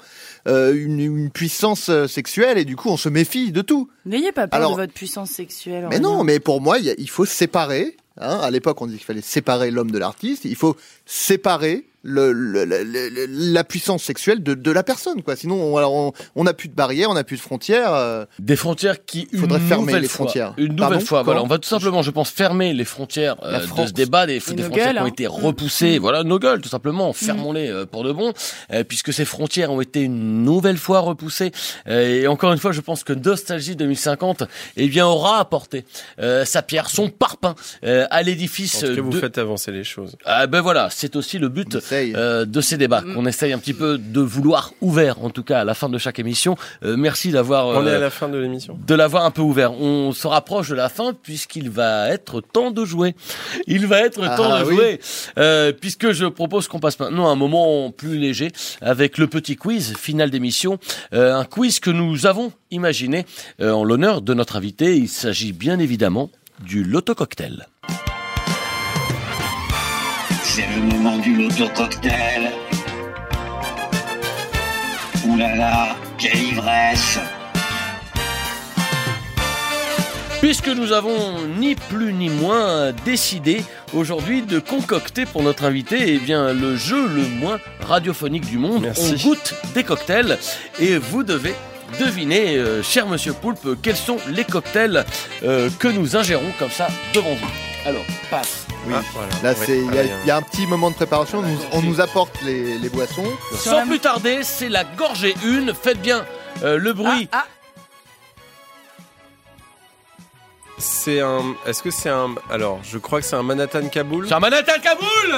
[0.48, 2.56] euh, une, une puissance euh, sexuelle.
[2.56, 3.90] Et du coup, on se méfie de tout.
[4.06, 5.86] N'ayez pas peur Alors- de votre puissance sexuelle.
[5.90, 7.96] Mais non, mais pour moi, il faut séparer.
[8.18, 10.44] Hein, à l'époque, on dit qu'il fallait séparer l'homme de l'artiste.
[10.44, 15.36] Il faut séparer le, le- le- le- la puissance sexuelle de, de la personne, quoi.
[15.36, 17.94] Sinon, on, alors on, on n'a plus de barrières, on n'a plus de frontières.
[17.94, 20.54] euh, Des frontières qui, Il faudrait une fermer nouvelle les fois- frontières.
[20.58, 21.42] Une nouvelle Pardon fois, voilà.
[21.42, 24.38] On va tout simplement, je pense, fermer les frontières euh, La de ce débat, des,
[24.38, 25.06] frontières gueules, qui ont hein.
[25.06, 25.98] été repoussées.
[25.98, 27.12] Voilà, nos gueules, tout simplement.
[27.12, 28.32] Fermons-les euh, pour de bon,
[28.72, 31.52] euh, puisque ces frontières ont été une nouvelle fois repoussées.
[31.88, 34.42] Euh, et encore une fois, je pense que Nostalgie 2050,
[34.76, 35.84] eh bien, aura apporté
[36.20, 39.84] euh, sa pierre, son parpaing euh, à l'édifice tout cas, vous de, faites avancer les
[39.84, 40.16] choses.
[40.26, 41.78] ah ben voilà, c'est aussi le but.
[42.16, 43.14] Euh, de ces débats, Mm.
[43.14, 45.98] qu'on essaye un petit peu de vouloir ouvert, en tout cas à la fin de
[45.98, 46.56] chaque émission.
[46.84, 48.78] Euh, merci d'avoir On est euh, à la fin de l'émission.
[48.86, 49.72] de l'avoir un peu ouvert.
[49.72, 53.14] On se rapproche de la fin puisqu'il va être temps de jouer.
[53.66, 54.74] Il va être Ah, temps de oui.
[54.74, 55.00] jouer
[55.38, 59.56] euh, puisque je propose qu'on passe maintenant à un moment plus léger avec le petit
[59.56, 60.78] quiz final d'émission.
[61.12, 63.26] Euh, un quiz que nous avons imaginé
[63.60, 64.96] euh, en l'honneur de notre invité.
[64.96, 66.30] Il s'agit bien évidemment
[66.64, 67.66] du Loto Cocktail.
[70.56, 72.52] C'est le moment du loto cocktail.
[75.26, 77.18] Ouh là là, quelle ivresse
[80.40, 86.18] Puisque nous avons ni plus ni moins décidé aujourd'hui de concocter pour notre invité eh
[86.18, 88.82] bien, le jeu le moins radiophonique du monde.
[88.82, 89.16] Merci.
[89.18, 90.38] On goûte des cocktails
[90.78, 91.56] et vous devez
[91.98, 95.04] deviner, euh, cher monsieur Poulpe, quels sont les cocktails
[95.42, 97.50] euh, que nous ingérons comme ça devant vous.
[97.88, 98.63] Alors, passe.
[98.86, 98.94] Oui.
[98.96, 99.28] Ah, voilà.
[99.42, 101.42] Là, c'est il y, a- ouais, il y a un petit moment de préparation.
[101.42, 103.24] nous- on nous apporte les, les boissons.
[103.56, 105.72] Sans plus tarder, c'est la gorgée une.
[105.74, 106.24] Faites bien
[106.62, 107.28] euh, le bruit.
[107.32, 107.44] Ah,
[110.78, 111.54] C'est un.
[111.66, 112.34] Est-ce que c'est un.
[112.50, 114.26] Alors, je crois que c'est un Manhattan Kaboul.
[114.28, 115.34] C'est un Manhattan Kaboul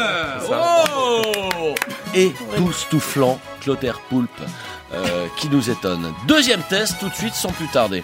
[0.50, 1.74] Oh
[2.14, 4.30] Et époustouflant Clotaire Poulpe
[4.94, 6.12] euh, qui nous étonne.
[6.26, 8.02] Deuxième test tout de suite sans plus tarder.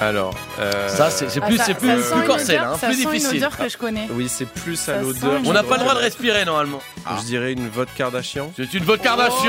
[0.00, 0.34] Alors.
[0.58, 2.96] euh, Ça, c'est Ah, plus, ça- c'est plus, ça plus corsé, odeur- hein, ça plus
[2.96, 3.36] sent une difficile.
[3.38, 4.08] odeur que je connais.
[4.12, 5.40] Oui, c'est plus Ça à l'odeur.
[5.44, 6.80] On n'a pas le droit de Je respirer normalement.
[7.26, 8.50] dirais une vodka Kardashian.
[8.56, 9.40] C'est une vodka Kardashian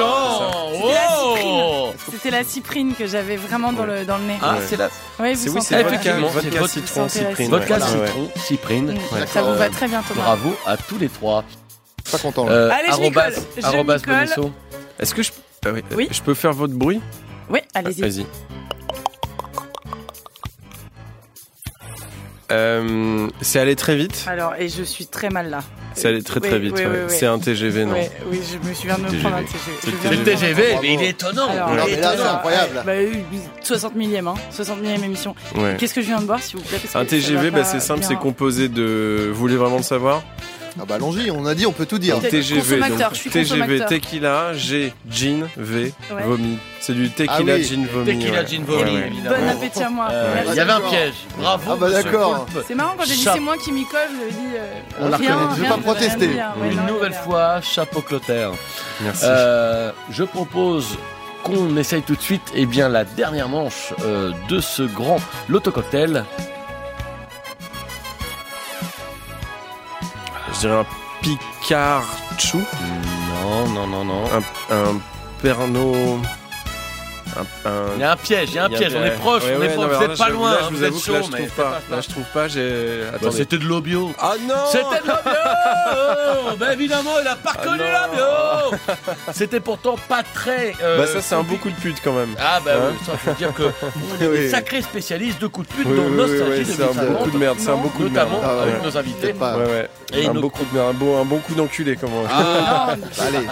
[0.71, 2.12] C'était la Oh cyprine.
[2.12, 4.38] C'était la cyprine que j'avais vraiment dans le dans le nez.
[4.41, 4.60] Ah, Ouais.
[4.67, 7.10] c'est la Oui, C'est vous oui, sentez c'est la- vodka, Effectivement, c'est vodka vodka- citron,
[7.10, 7.49] cyprine.
[7.49, 8.97] Vodka, citron, cyprine.
[9.27, 10.21] Ça vous va très bien, Thomas.
[10.23, 11.43] Bravo à tous les trois.
[12.12, 12.45] Pas content.
[12.45, 12.51] là.
[12.51, 12.95] Euh, Allez, je.
[12.95, 14.41] Je.
[14.99, 15.31] Est-ce que je.
[15.65, 16.08] ah Oui.
[16.12, 17.01] Je peux faire votre bruit?
[17.49, 18.01] Oui, allez-y.
[18.01, 18.25] Vas-y.
[22.51, 24.23] Euh, c'est allé très vite.
[24.27, 25.62] Alors, et je suis très mal là.
[25.95, 26.73] C'est allé très très Oui, vite.
[26.75, 26.88] oui, ouais.
[26.91, 27.15] oui, oui.
[27.17, 27.93] C'est un TGV, non
[28.29, 29.97] oui, je me souviens de me prendre un TGV.
[30.01, 31.47] C'est le TGV, mais il est étonnant.
[31.49, 32.36] Alors, il est étonnant.
[32.36, 32.84] incroyable.
[32.86, 34.36] Bah, oui, 60 millième, hein.
[34.51, 35.36] 60 millième émission.
[35.55, 35.75] Ouais.
[35.79, 38.03] Qu'est-ce que je viens de boire, s'il vous plaît Un ça TGV, bah, c'est simple,
[38.03, 39.29] c'est composé de.
[39.31, 40.21] Vous voulez vraiment le savoir
[40.78, 42.20] Ah bah allons-y, on a dit, on peut tout dire.
[42.20, 46.22] TGV, donc je suis TGV, tequila, G, gin, V, Ouais.
[46.24, 46.58] vomi.
[46.82, 48.06] C'est du tequila, Ah oui, gin, vomi.
[48.06, 48.48] Tequila, ouais.
[48.48, 49.08] gin, vomi, ouais.
[49.08, 49.38] évidemment.
[49.38, 50.08] Bon appétit à moi.
[50.12, 50.36] Euh.
[50.50, 51.14] Il y avait un piège.
[51.38, 51.64] Bravo.
[51.72, 52.46] Ah bah monsieur d'accord.
[52.46, 52.66] Poulpe.
[52.68, 54.56] C'est marrant quand j'ai dit Cha- c'est moi qui m'y colle, vous avez dit.
[54.58, 55.56] euh, On la rien, reconnaît.
[55.56, 56.26] Je vais rien, pas protester.
[56.26, 57.22] Une non, nouvelle rien.
[57.22, 58.52] fois, chapeau Clotaire.
[59.02, 59.24] Merci.
[59.26, 60.98] Euh, je propose
[61.44, 65.72] qu'on essaye tout de suite eh bien, la dernière manche euh, de ce grand loto
[65.72, 66.26] cocktail.
[70.65, 70.86] Je dirais un
[71.21, 72.58] Pikachu,
[73.30, 74.23] Non, non, non, non.
[74.25, 74.99] un, un
[75.39, 76.21] Pernod.
[77.38, 78.93] Un, un- Il y a un piège, il y a un piège.
[78.95, 79.88] On est proche, on est proche.
[79.98, 81.82] Vous êtes pas loin, Là, hein, je vous êtes chaud, là, je trouve pas.
[81.91, 82.48] Là, je trouve pas.
[82.48, 83.02] J'ai.
[83.21, 83.30] Bah.
[83.32, 84.12] C'était de l'eau bio.
[84.19, 87.86] Ah non C'était de l'eau bio Ben évidemment, il a pas reconnu non.
[87.86, 88.78] la bio
[89.34, 90.74] C'était pourtant pas très...
[90.82, 92.36] euh, Bah, ça, c'est un beau coup de pute quand même.
[92.39, 95.67] Ah bah Hein oui, ça faut dire que on est des sacrés spécialistes de coups
[95.67, 97.58] de pute dans Nostalgie oui, c'est un 2050, beau coup de merde.
[97.60, 98.30] C'est un beau coup de merde.
[98.30, 99.32] notamment Ah avec nos invités.
[99.32, 102.95] Un, beau coup de merde, un, bon coup d'enculé, comment Ah,
[103.28, 103.45] Allez,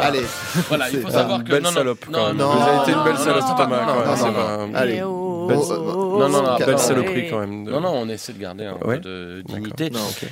[0.00, 0.26] allez.
[0.68, 2.96] voilà, il faut savoir que belle non, non, salope, quand non, même.
[3.06, 4.74] Une belle salope, Thomas, non, quand même, non.
[4.78, 5.02] Allez.
[5.48, 7.64] Non, non, non, Belle saloperie quand même.
[7.64, 9.90] Non, non, on essaie de garder un peu de dignité.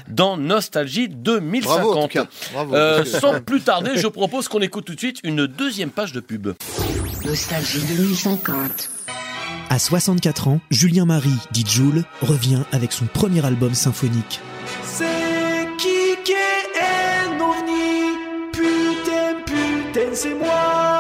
[0.09, 2.03] Dans Nostalgie Bravo en 2050.
[2.03, 2.27] tout cas.
[2.53, 2.75] Bravo.
[2.75, 6.21] Euh, sans plus tarder, je propose qu'on écoute tout de suite une deuxième page de
[6.21, 6.49] pub.
[7.25, 8.91] Nostalgie 2050.
[9.69, 14.41] À 64 ans, Julien Marie, dit Joule, revient avec son premier album symphonique.
[14.83, 18.19] C'est qui qui est un ovni
[18.53, 21.00] Putain, putain, c'est moi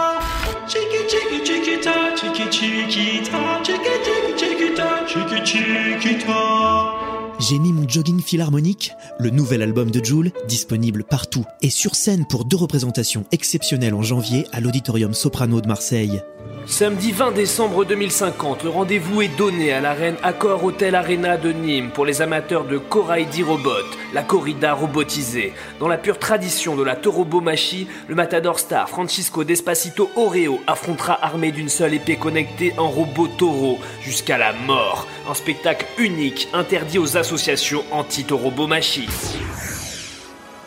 [7.51, 12.25] J'ai mis mon jogging philharmonique, le nouvel album de Joule, disponible partout et sur scène
[12.25, 16.23] pour deux représentations exceptionnelles en janvier à l'Auditorium Soprano de Marseille.
[16.71, 21.91] Samedi 20 décembre 2050, le rendez-vous est donné à l'arène Accor Hotel Arena de Nîmes
[21.91, 23.71] pour les amateurs de Koraidi Robot,
[24.15, 25.53] la corrida robotisée.
[25.81, 31.51] Dans la pure tradition de la Torobomachi, le matador star Francisco Despacito Oreo affrontera armé
[31.51, 35.09] d'une seule épée connectée en robot taureau jusqu'à la mort.
[35.29, 39.09] Un spectacle unique interdit aux associations anti-Torobomachi.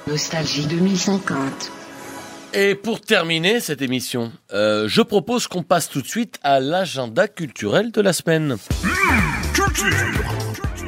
[0.05, 1.82] Nostalgie 2050.
[2.55, 7.27] Et pour terminer cette émission, euh, je propose qu'on passe tout de suite à l'agenda
[7.27, 8.57] culturel de la semaine.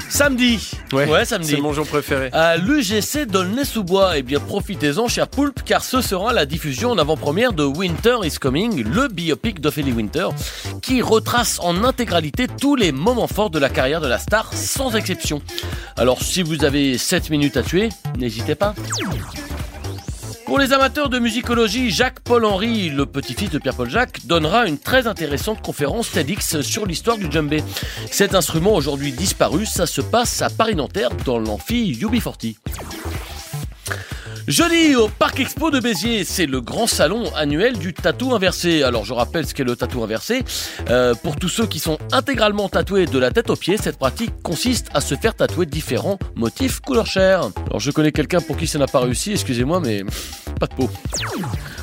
[0.07, 0.71] Samedi.
[0.93, 1.49] Ouais, samedi.
[1.49, 2.29] c'est mon jour préféré.
[2.33, 7.51] À l'UGC d'Aulnay-sous-Bois, eh bien profitez-en, cher Poulpe, car ce sera la diffusion en avant-première
[7.51, 10.27] de Winter is Coming, le biopic d'Ophélie Winter,
[10.83, 14.95] qui retrace en intégralité tous les moments forts de la carrière de la star, sans
[14.95, 15.41] exception.
[15.97, 18.75] Alors si vous avez 7 minutes à tuer, n'hésitez pas.
[20.45, 25.07] Pour les amateurs de musicologie, Jacques-Paul Henry, le petit-fils de Pierre-Paul Jacques, donnera une très
[25.07, 27.63] intéressante conférence TEDx sur l'histoire du djembé.
[28.11, 32.57] Cet instrument aujourd'hui disparu, ça se passe à Paris-Nanterre dans l'amphi UB40.
[34.47, 38.83] Jeudi au Parc Expo de Béziers, c'est le grand salon annuel du tatou inversé.
[38.83, 40.43] Alors je rappelle ce qu'est le tatou inversé.
[40.89, 44.31] Euh, pour tous ceux qui sont intégralement tatoués de la tête aux pieds, cette pratique
[44.43, 47.49] consiste à se faire tatouer différents motifs couleur chair.
[47.67, 50.03] Alors je connais quelqu'un pour qui ça n'a pas réussi, excusez-moi, mais
[50.59, 50.89] pas de peau.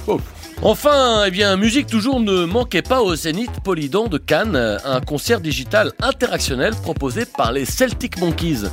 [0.07, 0.21] Oh.
[0.65, 5.41] Enfin, eh bien, musique toujours ne manquait pas au Zénith Polydent de Cannes, un concert
[5.41, 8.69] digital interactionnel proposé par les Celtic Monkeys.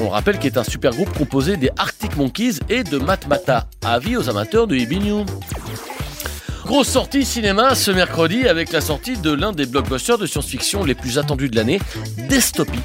[0.00, 3.66] On rappelle qu'il est un super groupe composé des Arctic Monkeys et de Matmata.
[3.84, 5.26] Avis aux amateurs de Ibinu.
[6.64, 10.94] Grosse sortie cinéma ce mercredi avec la sortie de l'un des blockbusters de science-fiction les
[10.94, 11.78] plus attendus de l'année,
[12.26, 12.80] Dystopie.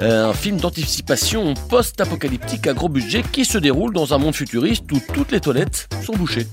[0.00, 4.92] Euh, un film d'anticipation post-apocalyptique à gros budget qui se déroule dans un monde futuriste
[4.92, 6.46] où toutes les toilettes sont bouchées.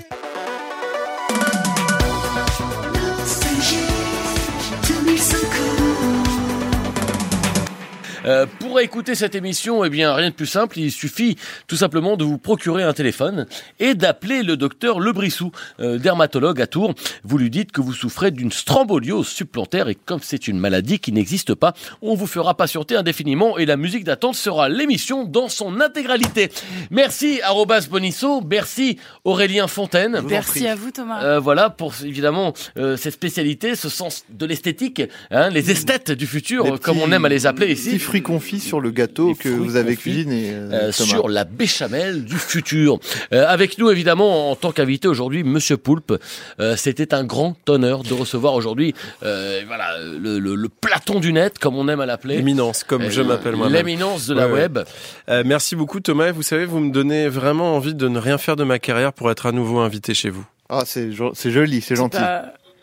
[8.31, 10.79] Euh, pour écouter cette émission, eh bien, rien de plus simple.
[10.79, 11.35] Il suffit
[11.67, 13.45] tout simplement de vous procurer un téléphone
[13.79, 16.93] et d'appeler le docteur Lebrissou, euh, dermatologue à Tours.
[17.25, 21.11] Vous lui dites que vous souffrez d'une stramboliose supplémentaire et comme c'est une maladie qui
[21.11, 25.81] n'existe pas, on vous fera patienter indéfiniment et la musique d'attente sera l'émission dans son
[25.81, 26.51] intégralité.
[26.89, 30.21] Merci Arobas Bonisso, merci Aurélien Fontaine.
[30.25, 31.21] Merci à vous Thomas.
[31.23, 36.27] Euh, voilà pour évidemment euh, cette spécialité, ce sens de l'esthétique, hein, les esthètes du
[36.27, 37.99] futur, Les comme on aime à les appeler ici.
[38.21, 40.49] Fruits confits sur le gâteau que vous avez cuisiné.
[40.53, 41.09] euh, Euh, Thomas?
[41.09, 42.99] sur la béchamel du futur.
[43.33, 46.13] Euh, avec nous, évidemment, en tant qu'invité aujourd'hui, Monsieur Poulpe.
[46.59, 51.33] Euh, C'était un grand honneur de recevoir aujourd'hui, euh, voilà, le, le- le Platon du
[51.33, 52.37] net, comme on aime à l'appeler.
[52.37, 53.73] L'éminence, comme Euh, je m'appelle moi-même.
[53.75, 54.59] L'éminence de la Ouais, ouais.
[54.61, 54.79] web.
[55.29, 56.27] Euh, merci beaucoup Thomas.
[56.27, 59.13] Et Vous savez, vous me donnez vraiment envie de ne rien faire de ma carrière
[59.13, 60.45] pour être à nouveau invité chez vous.
[60.69, 62.17] Ah, c'est joli, c'est gentil.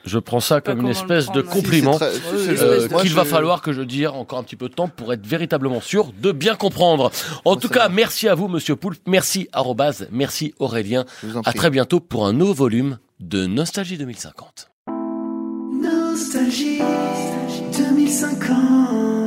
[0.05, 4.07] Je prends ça comme une espèce de compliment euh, qu'il va falloir que je dise
[4.07, 7.11] encore un petit peu de temps pour être véritablement sûr de bien comprendre.
[7.45, 9.01] En tout cas, merci à vous, Monsieur Poulpe.
[9.07, 10.09] Merci, arrobase.
[10.11, 11.05] Merci, Aurélien.
[11.35, 14.71] en À très bientôt pour un nouveau volume de Nostalgie 2050.
[15.81, 16.81] Nostalgie
[17.77, 19.18] 2050.